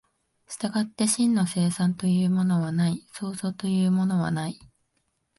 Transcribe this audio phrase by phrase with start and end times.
[0.47, 4.57] 従って真の生産というものはない、創造というものはない。